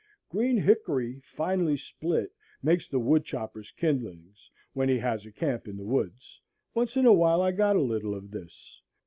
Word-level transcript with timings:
Green 0.29 0.57
hickory 0.57 1.19
finely 1.23 1.77
split 1.77 2.33
makes 2.63 2.87
the 2.87 2.97
woodchopper's 2.97 3.69
kindlings, 3.73 4.49
when 4.73 4.89
he 4.89 4.97
has 4.97 5.27
a 5.27 5.31
camp 5.31 5.67
in 5.67 5.77
the 5.77 5.85
woods. 5.85 6.41
Once 6.73 6.97
in 6.97 7.05
a 7.05 7.13
while 7.13 7.43
I 7.43 7.51
got 7.51 7.75
a 7.75 7.81
little 7.81 8.15
of 8.15 8.31
this. 8.31 8.81